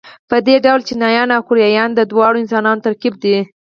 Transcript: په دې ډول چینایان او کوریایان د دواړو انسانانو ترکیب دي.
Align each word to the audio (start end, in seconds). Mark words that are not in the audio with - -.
په 0.29 0.37
دې 0.47 0.55
ډول 0.65 0.81
چینایان 0.87 1.29
او 1.35 1.41
کوریایان 1.49 1.89
د 1.93 1.99
دواړو 2.11 2.41
انسانانو 2.43 2.83
ترکیب 2.85 3.13
دي. 3.23 3.37